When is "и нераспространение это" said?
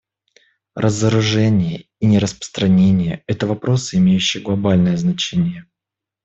1.99-3.45